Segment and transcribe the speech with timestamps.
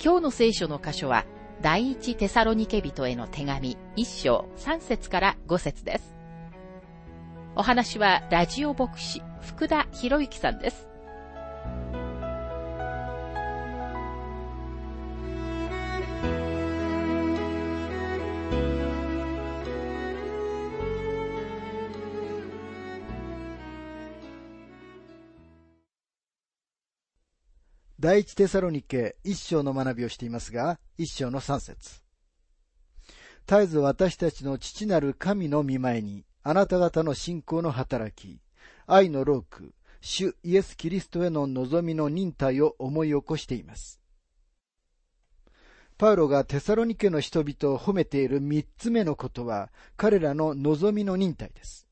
[0.00, 1.24] 今日の聖書の箇所は、
[1.60, 6.14] 第一テサロニケ人への手紙一章三節から五節です。
[7.56, 10.87] お話はラジオ牧師福田博之さんです。
[28.08, 32.00] 第一テサロニケ一章の学びをしていますが、一章の三節。
[33.46, 38.40] 絶えず私たちの父なる神の見前に、あなた方の信仰の働き、
[38.86, 44.00] 愛の労苦、主イエス・キリストへの望みの忍耐を思い起こしています。
[45.98, 51.86] パウロがテサロニケの人々を褒めている三つ目のことは、彼らの望みの忍耐です。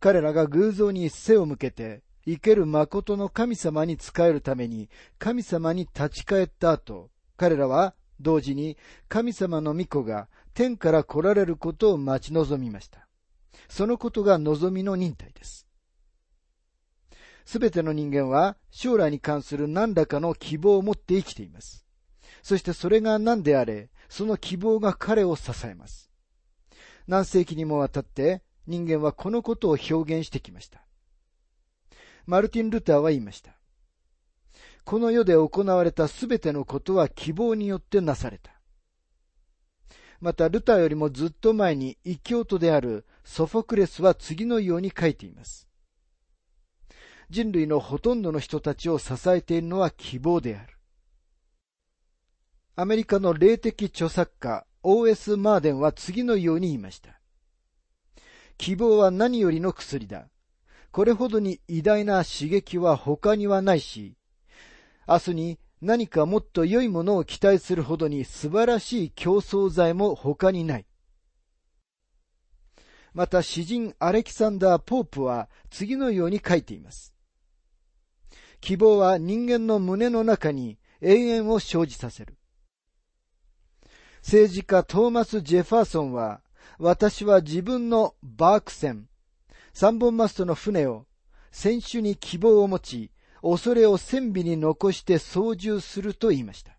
[0.00, 8.76] 彼らが偶像に背を向けて、生ける誠の神様に仕えるために神様に立ち返った後、彼らは同時に
[9.08, 13.08] 神様の御子が天から来られることを待ち望みました。
[13.70, 15.66] そのことが望みの忍耐です。
[17.46, 21.86] すべての人間は将来に関する何らかの希望を持って生きています。
[22.42, 26.10] そしてそれが何であれ、その希望が彼を支えます。
[27.06, 30.87] 何世紀にもわたって人間はこのことを表現してきました。
[32.28, 33.56] マルティン・ルターは言いました。
[34.84, 38.52] この世で行われたすべてのことは希望によってなされた。
[40.20, 45.70] また、ルターよりもずっと前に異教徒であるソフォクレスは次のように書いています。
[47.30, 50.76] 人類のほとんどの人たちを支えているのは希望である。
[52.76, 55.38] アメリカの霊的著作家 O.S.
[55.38, 57.22] マーデンは次のように言いました。
[58.58, 60.28] 希望は何よりの薬だ。
[60.90, 64.16] これほどに偉大な刺激は他にはないし、
[65.06, 70.86] 明日に何かもっと良いものを期待するほどに素晴らしい競争剤も他にない。
[73.14, 77.14] また詩人アレキサンダー・ポープは次のように書いています。
[78.60, 82.36] 希望は人間の胸の中に永遠を生じさせる。
[84.18, 86.42] 政治家トーマス・ジェファーソンは、
[86.78, 89.07] 私は自分のバーク船、
[89.80, 91.06] 三本マストの船を、
[91.52, 93.12] 船首に希望を持ち、
[93.42, 96.76] 恐れを船尾に残して操縦すると言いました。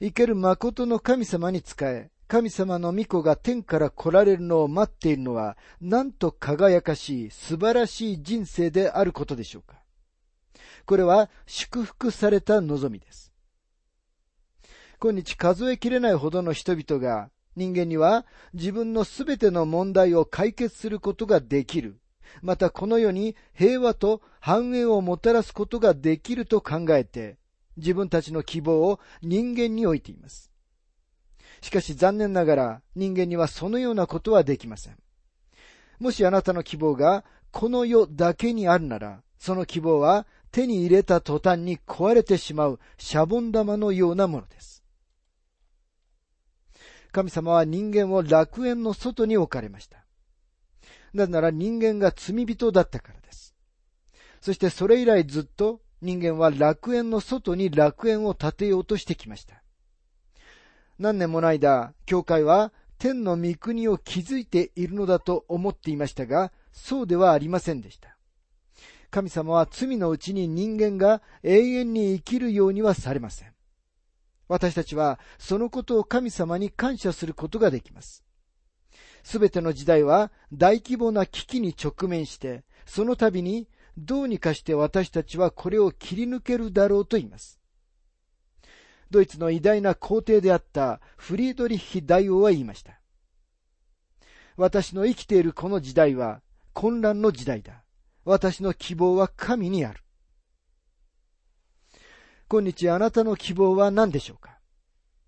[0.00, 9.82] 生ける誠の神様に仕え、神様の御子が天から来られるのを待っているのは、なんと輝かしい、素晴らしい人生であることでしょうか。
[10.86, 13.30] これは祝福された望みです。
[15.02, 17.28] 今日数えきれないほどの人々が
[17.60, 22.00] 人間には自分のすべての問題を解決することができる。
[22.40, 27.36] またこの世に平和と繁栄をもたらすことができると考えて、
[27.76, 30.50] 自分たちの希望を人間に置いています。
[31.60, 34.96] しかし残念ながら人間にはそのようなことはできません。
[35.98, 44.79] もしあなたの希望がこの世だけにあるなら、その希望は手に入れた途端に壊れてしまうシャボン玉のようなものです。
[47.12, 50.04] 神様は人間を楽園の外に置かれました。
[51.12, 53.54] なぜなら人間が罪人だったからです。
[54.40, 59.62] そしてそれ以来ずっと人間は楽園の外に楽園を建てようとしてきました。
[60.98, 68.16] 何年もの間、教会は天の御国を築いているのだと思っていましたが、そうではありませんでした。
[69.10, 73.52] 神様は罪のうちに人間が永遠に生きるようにはされません。
[74.50, 78.24] 私たちはそのことを神様に感謝することができます。
[79.22, 87.60] すべての時代は大規模な危機に直面して、その度にどうにかして私たちはこれを切り抜けるだろうと言います。
[89.08, 93.00] ドイツの偉大な皇帝であったフリードリッヒ大王は言いました。
[94.56, 96.40] 私の生きているこの時代は
[96.72, 97.84] 混乱の時代だ。
[98.24, 100.02] 私の希望は神にある。
[102.50, 104.58] 今日あなたの希望は何でしょうか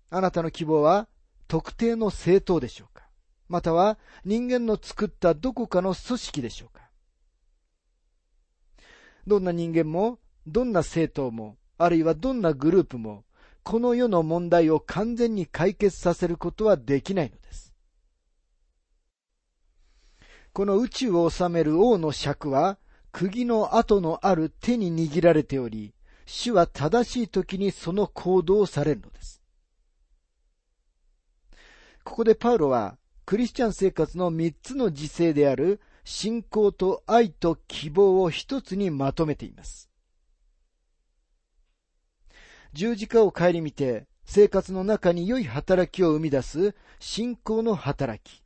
[0.09, 1.07] あなたの希望は
[1.47, 3.07] 特定の政党でしょうか
[3.47, 6.83] または人間の作ったどこかの組織でしょうか
[9.25, 13.23] どんな人間も、どんな政党も、あるいはどんなグループも、
[13.63, 17.73] この世の問題を完全に解決させることはできないのです。
[20.51, 22.77] この宇宙を治める王の尺は、
[23.13, 25.93] 釘の跡のある手に握られており、
[26.25, 29.41] 主は正しい時にその行動をされるのです。
[32.03, 39.89] ここでパウロは、クリスチャン生活の三つの時勢である信仰と愛と希望を一つにまとめています。
[42.73, 48.43] 十字架を顧みて生活の中に良い働きを生み出す信仰の働き。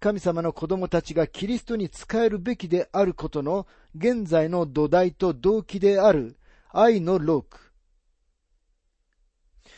[0.00, 6.36] 神様の子供たちがキリストに仕えるべきであることの現在の土台と動機である
[6.70, 7.72] 愛のローク。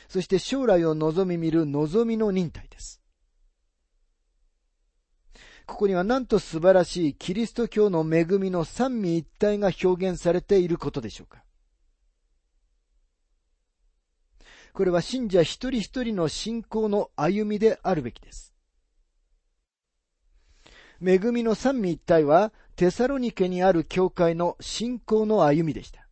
[0.09, 3.03] そして将来を望み見る望みの忍耐です。
[5.67, 11.43] ここにはなんと素晴らしいキリスト教の恵みの三位一体が表現されていることでしょうか。
[14.73, 18.55] これは信者一人一人の信仰の歩みであるべきです。
[21.05, 26.07] 恵みの三位一体はテサロニケにある教会の信仰の歩みでした。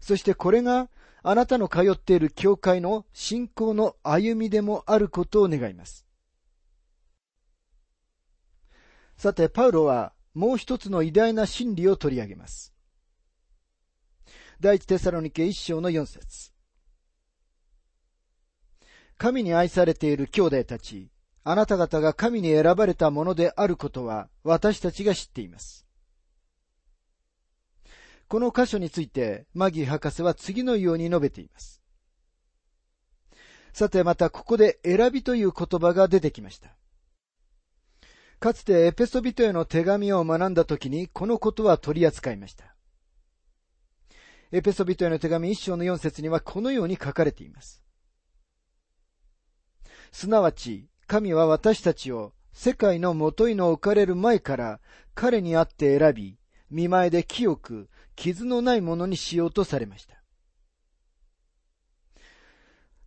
[0.00, 0.90] そしてこれが
[1.22, 6.06] あなたの通っている教会の信仰の歩みでもあることを願います。
[9.16, 12.72] さて、パウロはもう一つの偉大な真理を取り上げます。
[14.60, 16.52] 第一テサロニケ一章の四節
[19.16, 21.10] 神に愛されている兄弟たち、
[21.50, 25.86] あなた方が神に選ばれたものであることは私たちが知っています。
[28.28, 31.82] この箇所について、マギー博士は次のように述べています。
[33.72, 36.76] さて、またここで選びという言葉が出てきました。
[38.40, 42.76] かつてエペソビトへの手紙を学んだ時にこのことは取り扱いました。
[44.52, 47.82] エペソビトへの手紙一章の四節にはこのように書かれています。
[50.12, 54.78] すなわち、神は私たちを世界のもといの置かれる前から
[55.14, 56.38] 彼にあって選び、
[56.70, 60.22] 見前で清く、傷のないものにしようとされました。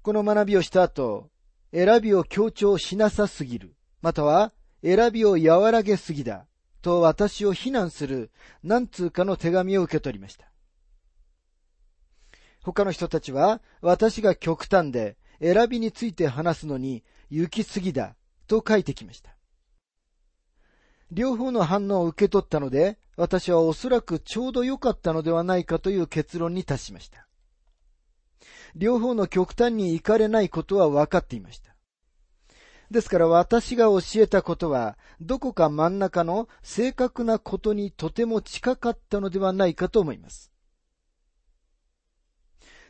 [0.02, 1.30] この学びをした後、
[1.72, 4.52] 選びを強調しなさすぎる、または
[4.84, 6.48] 選びを和らげすぎだ、
[6.82, 8.32] と私を非難する
[8.64, 10.52] 何通かの手紙を受け取りました。
[12.64, 19.36] 他の人たちは、私が極端で選びについて話すのに行き過ぎだ、と書いてきました。
[21.12, 27.28] 両方の反応を受け取ったので、私はおそらくちょうど良かったのではないかという結論に達しました。
[28.76, 31.74] 両方の極端に行かれないことは分かっていました。
[32.90, 40.52] ですから私が教えたことは、どこか真ん中の正確なことにとても近かったのではないかと思います。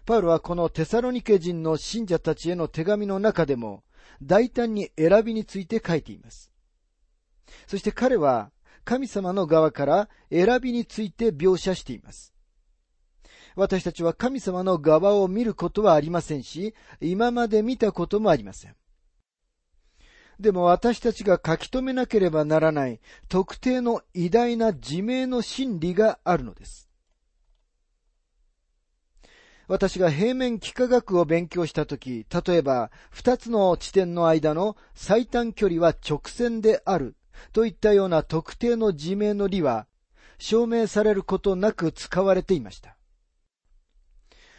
[0.05, 3.83] パウロはこのテサロニケ人の信者たちへの手紙の中でも、
[4.21, 6.51] 大胆に選びについて書いています。
[7.67, 8.51] そして彼は、
[8.83, 12.33] 神様の側から選びについて描写しています。
[13.55, 18.75] 私たちは神様の側を見ることはありませんし、今まで見たこともありません。
[20.39, 26.90] でも私たちが書き留めなければならない特定の偉大な自明の真理があるのです。
[29.71, 37.15] 私が平面幾何学を勉強したとき、例えば二つの地点の間の最短距離は直線である
[37.53, 39.87] といったような特定の自明の理は
[40.39, 42.97] 証明されることなく使われていました。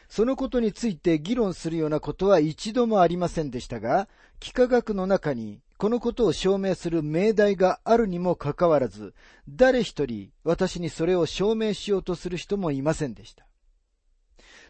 [0.08, 4.08] そのことについて議論するようなことは一度もありませんでしたが、
[4.40, 9.12] 幾何学の中にこのことを証明する命題があるにもかかわらず、
[9.46, 13.44] 誰一人私にそれを証明しようとする人もいませんでした。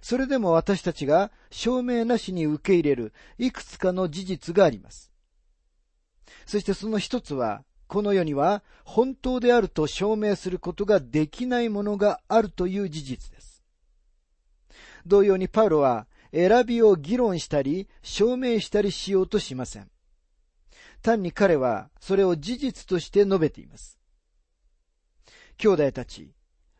[0.02, 5.12] それでも私たちが証明なしに受け入れるいくつかの事実があります。
[6.44, 13.62] そしてその一つは、この世には本当であると証明することができないものがあるという事実です。
[15.06, 19.88] 同様にパウロは選びを議論したり証明したりしようとしません。
[21.00, 23.98] 単に彼はそれを事実として述べています。
[25.58, 26.32] 兄弟たち、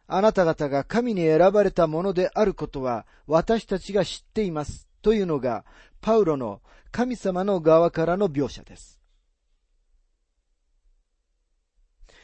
[0.06, 4.88] あなた方が神に選ばれたものであることは私たちが知っています。
[5.02, 5.64] というのが、
[6.00, 9.00] パウロの神様の側からの描写です。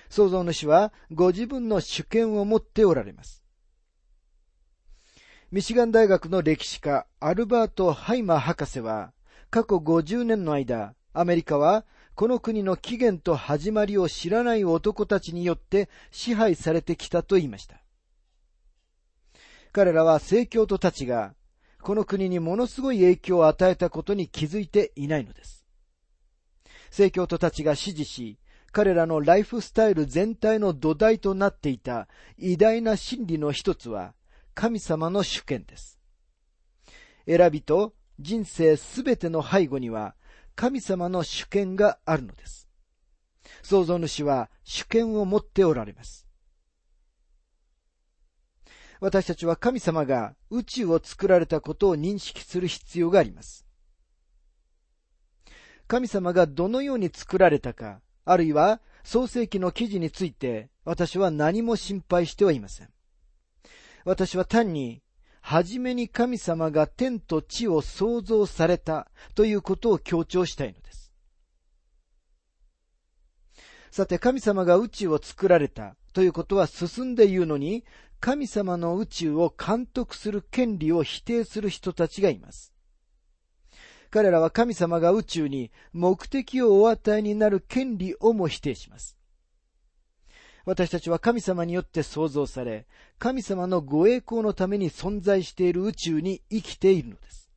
[0.08, 3.42] 創造主はご自分の主権を持っておられます。
[5.50, 9.12] ミシガン大学の歴史家アルバート・ハイマー博士は
[9.50, 11.84] 過去50年の間、アメリカは
[12.18, 17.80] この国の起源と始まりを知らない男たちによって支配されてきたと言いました。
[19.70, 21.36] 彼らは聖教徒たちが
[21.80, 25.64] この国にものすごい影響を与えたことに気づいていないのです。
[26.90, 28.40] 聖教徒たちが支持し、
[28.72, 34.12] 彼らのライフスタイル全体の土台となっていた偉大な真理の一つは
[34.54, 36.00] 神様の主権です。
[37.28, 40.16] 選びと人生すべての背後には
[40.58, 42.68] 神様の主権があるのです。
[43.62, 46.26] 創造主は主権を持っておられます。
[48.98, 53.66] 私たちは神様が宇宙を作られたことを認識する必要があります。
[55.86, 62.88] 神様がどのように作られたか、あるいは創世記の記事について私は何も心配してはいません。
[64.04, 65.04] 私は単に、
[65.40, 71.12] はじめに神様が天と地を創造されたということを強調したいのです。
[73.90, 77.84] さて、神様が宇宙を作られたということは進んで言うのに、
[78.20, 82.72] 神様の宇宙を監督する権利を否定する人たちがいます。
[84.10, 89.17] 彼らは神様が宇宙に目的をお与えになる権利をも否定します。
[90.68, 92.86] 私たちは神様によって創造され、
[93.18, 97.50] 神様のご栄光のために存在している宇宙に生きているのです。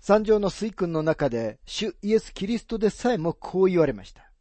[0.00, 4.32] 三条の水訓の中で、主イエス・キリストでさえもこう言われました。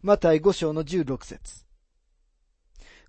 [0.00, 1.66] マタイ五章の十六節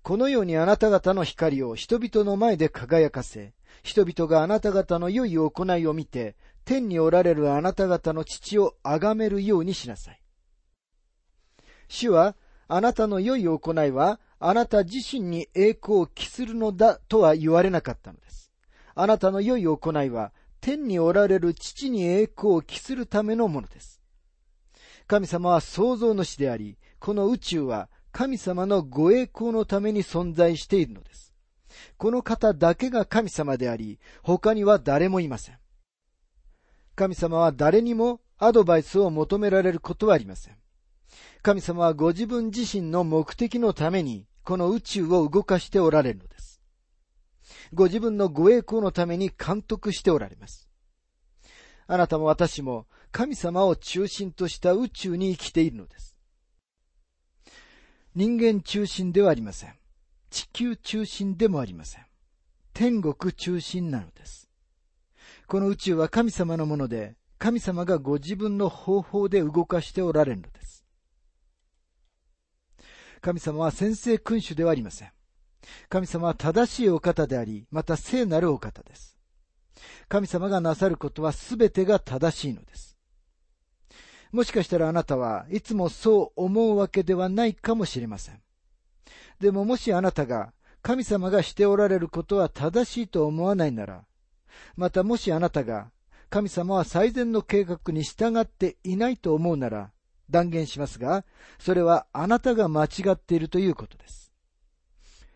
[0.02, 10.19] このようにあなた方の光を人々の前で輝かせ、人々があなた方の良い行いを見て、天におられるあなた方の父を崇めるようにしなさい。
[11.90, 12.36] 主は、
[12.68, 18.52] あなたの良い行いは、あなた自身に栄光を期するのだとは言われなかったのです。
[18.94, 24.00] あなたの良い行いは、天におられる父に栄光を期するためのものです。
[25.06, 31.34] 神様は創造主であり、この宇宙は神様のご栄光のために存在しているのです。
[31.96, 35.58] この方だけが神様であり、他には誰もいません。
[36.94, 40.59] 神様は誰にもアドバイスを求められることはありません。
[41.42, 46.60] 神様はご自分自身の目的のために、この宇宙を動かしておられるのです。
[47.72, 50.68] ご自分のご栄光のために監督しておられます。
[51.86, 56.16] あなたも私も神様を中心とした宇宙に生きているのです。
[58.14, 59.74] 人間中心ではありません。
[60.30, 62.06] 地球中心でもありません。
[62.74, 64.50] 天国中心なのです。
[65.46, 70.79] この宇宙は神様のもので、神様がご自分の方法で動かしておられるのです。
[73.20, 75.12] 神様は先制君主ではありません。
[75.88, 79.18] 神様は正しいお方であり、また聖なるお方です。
[80.08, 82.96] 神様がなさることはすべてが正しいのです。
[84.32, 88.40] もしかしたらあなたはいつもそう思うわけではないかもしれません。
[89.40, 94.04] でももしあなたが神様がしておられることは正しいと思わないなら、
[94.76, 95.90] またもしあなたが
[96.30, 99.90] 神様は最善の計画に従っていないと思うなら、
[100.30, 101.24] 断言しますが、
[101.58, 104.32] それはあなたが間違っているということです。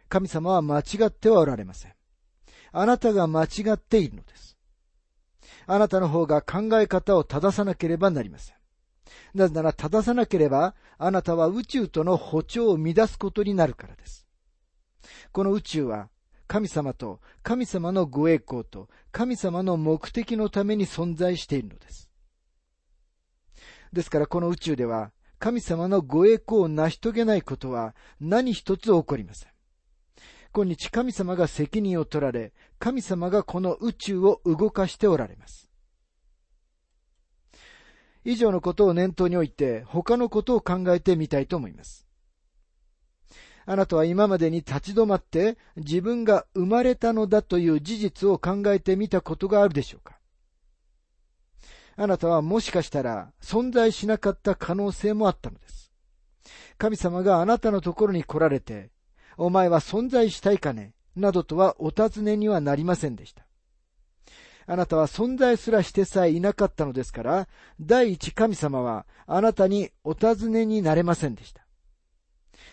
[0.08, 1.94] 神様は間違ってはおられません。
[2.72, 4.56] あなたが間違っているのです。
[5.66, 8.56] あなたの方が考え方を正さなければなりません。
[9.34, 14.26] なぜなら正さなければ、あなたは宇宙との歩調を乱すことになるからです。
[15.32, 16.08] この宇宙は、
[16.46, 22.10] 神様と神様のご栄光と神様の目的のために存在しているのです。
[23.94, 29.50] ですからこの宇宙では、神様のご栄光を成し遂げないことは何一つ起こりません。
[30.52, 35.70] 今日神様が責任を取られ、神様がこの宇宙を動かしておられます。
[38.24, 42.06] 以上のことを念頭において他のことを考えてみたいと思います。
[43.66, 50.18] あなたは今までに立ち止まって自分が生まれたのだという事実を考えてみたことがあるでしょうか？
[51.96, 55.92] あなたはもしかしたら存在しなかった可能性もあったのです。
[56.76, 58.90] 神様があなたのところに来られて、
[59.36, 60.92] お前は存在したいかね？
[61.14, 63.46] などとはお尋ねにはなりませんでした。
[64.66, 67.48] あなたは存在すらしてさえいなかったのですから、
[67.80, 71.64] 第一神様はあなたにお尋ねになれませんでした。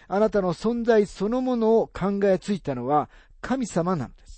[0.08, 3.10] あなたの存在そのものを考えついたのは
[3.42, 4.31] 神様なのです。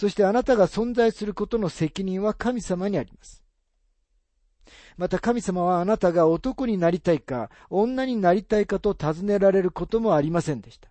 [0.00, 3.44] そしてあなたが存在することの責任は神様にあります。
[4.96, 10.88] また神様はあなたが男になりたいか、女になりたいかと尋ねられることもありませんでした。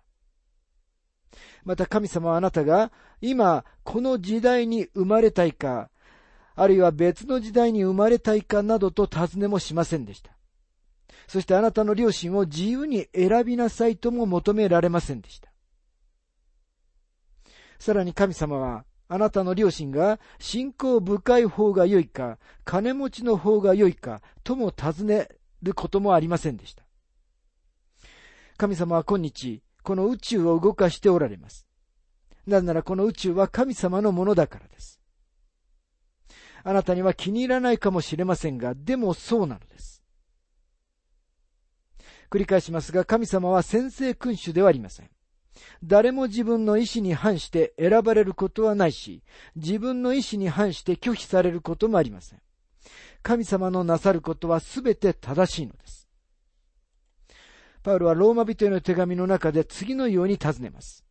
[1.64, 5.90] また神様はあなたが今この時代に生まれたいか、
[6.54, 10.30] あるいは別の時代に生まれたいかなどと尋ねもしませんでした。
[11.26, 15.50] そしてあなたの両親を自由に選びなさいとも求められませんでした。
[17.80, 25.28] さらに神様は、あなたの両親が信仰深い方が良いか、金持ちの方が良いか、とも尋ね
[25.62, 26.84] ることもありませんでした。
[28.56, 31.66] 神様は今日、この宇宙を動かしておられます。
[32.46, 35.00] なぜならこの宇宙は神様のものだからです。
[36.62, 40.04] あなたには気に入らないかもしれませんが、でもそうなのです。
[42.30, 45.10] 繰り返しますが、神様は先制君主ではありません。
[45.84, 49.22] 誰も自分の意志に反して選ばれることはないし、
[49.56, 52.40] 自分の意志に反して拒否されることもありません。
[53.22, 56.08] 神様のなさることはすべて正しいのです。
[57.82, 61.04] パウロはローマ人への手紙の中で次のように尋ねます。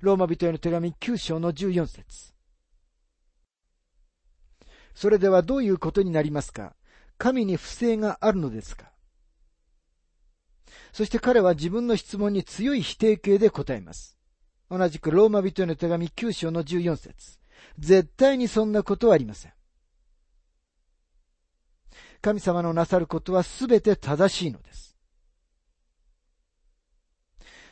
[0.00, 2.32] ローマ人への手紙9章の14節
[4.94, 6.74] それではどういうことになりますか？
[7.18, 8.89] 神に不正があるのですか？
[10.92, 14.18] そして彼は自分の質問に強い否定形で答えます。
[14.70, 17.38] 同じくローマ人への手紙9章の14節
[17.78, 19.52] 絶対にそんなことはありません。
[22.20, 24.96] 神様のなさることはすべて正しいのです。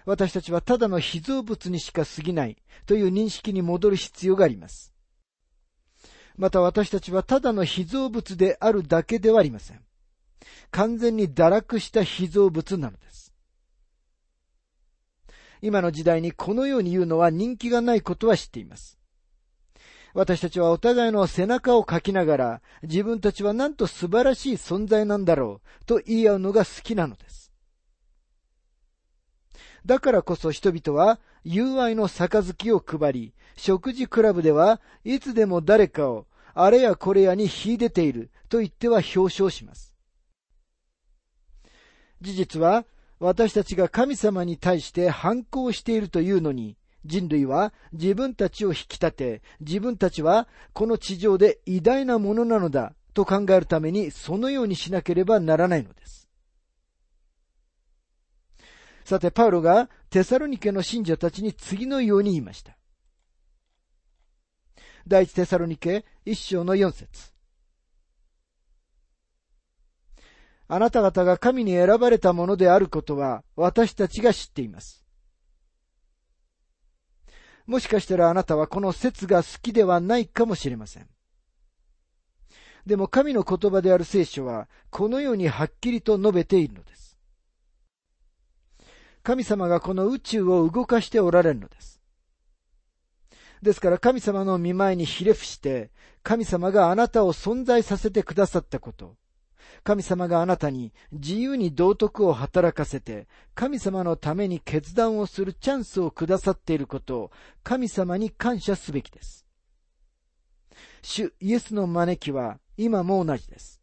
[0.06, 2.56] 私たちはただの被造物にしか過ぎない
[2.86, 4.94] という認識に戻る必要があります。
[6.36, 9.80] また私たちはただの被造物であるだけではありません。
[10.70, 13.34] 完全に堕落した被造物なのです。
[15.60, 18.98] 今の時代にこのように言うのは人気がないことは知っています。
[20.14, 27.52] 私たちはお互いの背中をかきながら自分たちはなんと素晴らしい存在なんだろうと言い合うのが好きなのです。
[29.84, 39.97] だからこそ人々は友愛の杯を配り、食事クラブではいつでも誰かをあれやこれやに秀でていると言っては表彰します。
[42.20, 42.84] 事実は、
[43.20, 56.28] 私たちが神様に対して反抗しているというのに、人類は自分たちを引き立て、自分たちはこの地上で偉大なものなのだと考えるためにそのようにしなければならないのです。
[59.04, 62.76] さて、パウロがテサロニケの信者たちに次のように言いました。
[65.06, 67.32] 第一テサロニケ一章の四節
[70.68, 75.04] あなた方が神に選ばれたものであることは私たちが知っています。
[77.66, 81.08] もしかしたらあなたはこの説が好きではないかもしれません。
[82.86, 87.18] でも神の言葉である聖書はこのようにはっきりと述べているのです。
[89.22, 92.00] 神様がこの宇宙を動かしておられるのです。
[93.62, 95.90] ですから神様の見前にひれ伏して、
[96.22, 99.16] 神様があなたを存在させてくださったこと、
[99.84, 107.30] 神様があなたに自由に道徳を働かせて、神様のために決断をするチャンスをくださっていることを
[107.62, 109.46] 神様に感謝すべきです。
[111.02, 113.80] 主イエスの招きは今も同じです。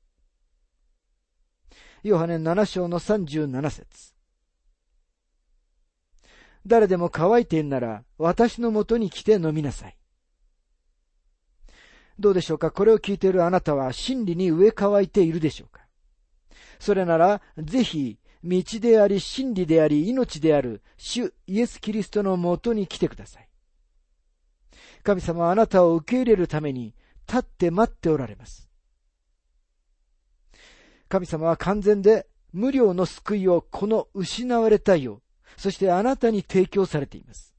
[2.04, 4.14] ヨハネ7章の37節
[6.68, 9.98] 誰でも乾いているなら私のもとに来て飲みなさい。
[12.20, 12.72] どうでしょうか？
[12.72, 15.86] これを聞いているあなたは真理に植え替えているでしょうか？
[16.80, 23.50] それなら、ぜひ、道であり真理であり命である主イエス・キリストのもとに来てください。
[25.04, 26.94] 神様はあなたを受け入れるために
[27.28, 28.70] 立って待っておられます。
[31.10, 35.22] 神様は完全で無料の救いをこの失われたよ、
[35.58, 37.56] そしてあなたに提供されています。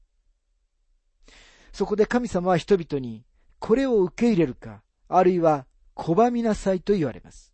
[1.73, 3.25] そこで神様は人々に
[3.59, 5.65] これを受け入れるか、あるいは
[5.95, 7.53] 拒みなさいと言われます。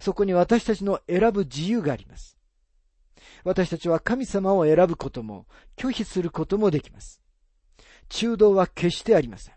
[0.00, 2.36] そこに私たちの選ぶ自由があります。
[3.44, 7.22] 私たちは神様を選ぶことも、拒否することもできます。
[8.08, 9.54] 中道は決してありません。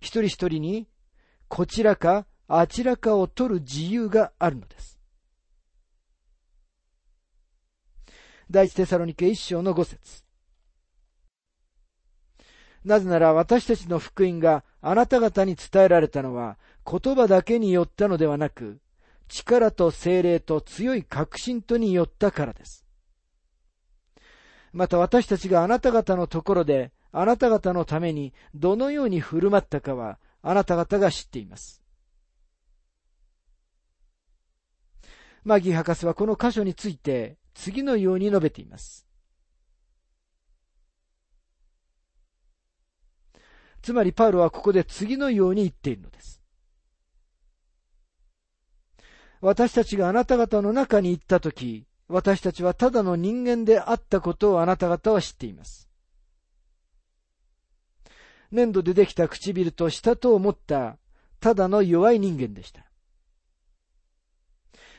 [0.00, 0.88] 一人一人に、
[1.48, 4.98] こちらかあちらかを取る自由があるのです。
[8.50, 10.27] 第一テサロニケ一章の五節
[12.84, 16.58] なぜなら私たちの福音があなた方に伝えられたのは
[16.90, 18.80] 言葉だけによったのではなく、
[19.28, 22.84] 力と精霊と強い確信とによったからです。
[24.72, 31.82] また私たちがあなた方のところであなた方のためにどのように振る舞ったかはあなた方が知っています。
[35.44, 39.07] マギー博士はこの箇所について次のように述べています。
[43.88, 46.42] つまりパウロはここで次のように言っているのです。
[49.40, 55.88] 私たちがあなた方の中に行ったとき、私たちはただの人間であったことをあなた方は知っています。
[58.52, 60.98] 粘土でできた唇と舌と思った
[61.40, 62.84] ただの弱い人間でした。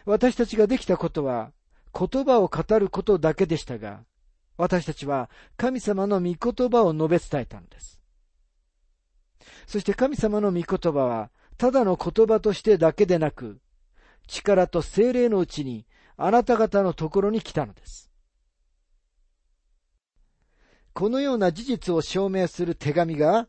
[0.05, 1.51] 私たちができたことは
[1.93, 3.99] 言葉を語ることだけでしたが、
[4.57, 7.98] 私たちは神様の御言葉を述べ伝えたのです。
[9.67, 13.59] そして神様の御言葉は、ただの言葉としてだけでなく、
[14.27, 15.85] 力と精霊のうちに
[16.17, 18.09] あなた方のところに来たのです。
[20.93, 23.47] このような事実を証明する手紙が、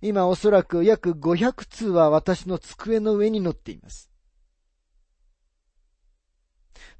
[0.00, 4.10] 今おそらく約500通は私の机の上に載っています。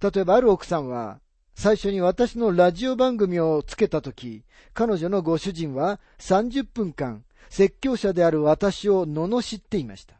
[0.01, 1.20] 例えばある奥さんは、
[1.55, 10.14] 最初に私のラジオ番組をつけたとき、彼女のご主人は30分間、説教者である私を罵っていました。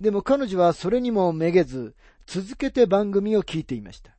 [0.00, 1.94] でも彼女はそれにもめげず、
[2.26, 4.16] 続けて番組を聞いていました。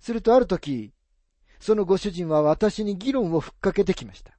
[0.00, 0.92] するとある時、
[1.60, 4.36] そのご主人は私に議論をふっかけてきました。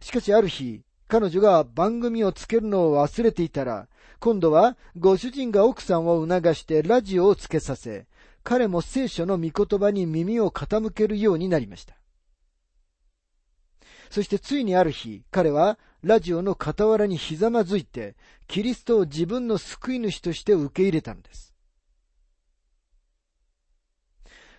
[0.00, 8.06] しかしある日、彼女が番組をつけるのを忘れていたら、今度はご主人が奥さんを促してラジオをつけさせ、
[8.42, 11.96] 彼も聖書の御言葉に耳を傾けるようになりました。
[14.10, 21.54] そしてついにある日、彼はラジオの傍らにひざまずいて、キリストを自分の救い主として受け入れたのです。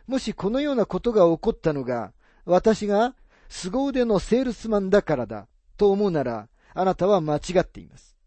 [0.07, 2.13] もしこのようなことが起こったのが、
[2.45, 3.15] 私が
[3.49, 8.17] 凄腕のセールスマンだからだと思うなら、あなたは間違っています。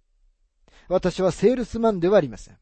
[0.88, 2.57] 私はセールスマンではありません。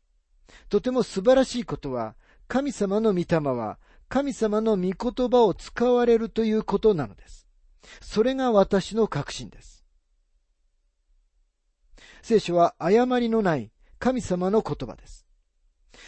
[0.68, 2.16] とても素晴らしいことは、
[2.48, 7.45] 神様の御霊は神様の御言葉を使われるということなのです。
[8.00, 9.84] それが私の確信です。
[12.22, 15.26] 聖書は誤りのない神様の言葉です。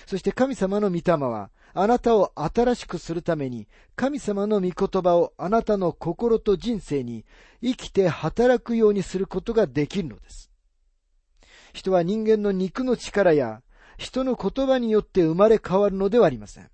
[0.06, 7.24] そして神様の御霊はあなたを新しくするために神様の御言葉をあなたの心と人生に
[7.62, 10.50] 生きて働くようにすることができるのです。
[11.72, 13.62] 人は人間の肉の力や
[13.96, 16.70] 人の言葉によって生まれ変わるのではありません。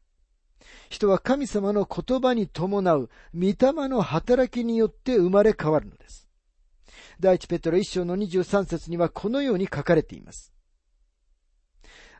[0.88, 6.28] 人は神様の言葉に伴う御霊の働きによって生まれ変わるのです。
[7.20, 10.52] 第一ペトロ一章の23節にはこのように書かれています。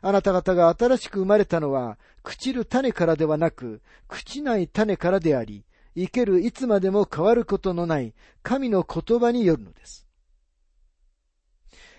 [0.01, 10.04] あなた方が新しく生まれたのは、朽ちる種からではなく、朽ちない種からであり、生けるいつまでも変わることのない神の言葉によるのです。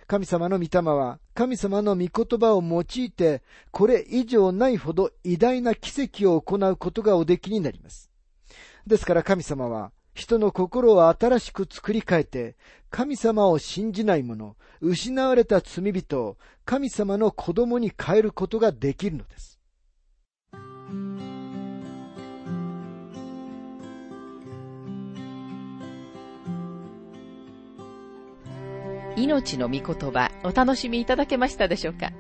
[0.07, 3.43] 神様の御霊は神様の御言葉を用いて、
[3.73, 8.11] これ以上ないほど偉大な奇跡を行うことがおできになります。
[8.87, 12.57] ですから神様は、人の心を新しく作り変えて、
[12.89, 19.56] 神様を信じない者、失われた罪人を神様の子供に変えることができるのです。
[29.17, 32.13] 命の御言葉お楽しみいただけましたでしょうか？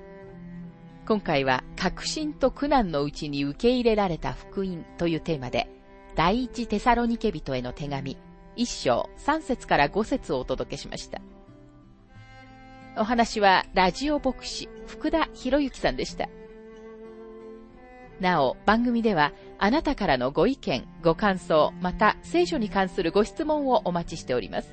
[1.06, 5.68] 今回は確信と苦難のうちに受け入れられた福音というテーマで
[6.14, 8.16] 第一テサロニケ人への手紙
[8.56, 11.20] 一章三節から五節をお届けしました。
[12.98, 16.30] お話はラジオ牧師福田博之さんでした。
[18.20, 24.72] なお、番組ではあなたからのご意見、ご感想、また聖書に関するご質問をお待ちしております。